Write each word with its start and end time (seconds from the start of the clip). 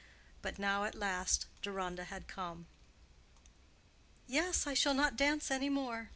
But 0.41 0.57
now 0.57 0.85
at 0.85 0.95
last 0.95 1.45
Deronda 1.61 2.05
had 2.05 2.27
come. 2.27 2.65
"Yes; 4.25 4.65
I 4.65 4.73
shall 4.73 4.95
not 4.95 5.15
dance 5.15 5.51
any 5.51 5.69
more. 5.69 6.09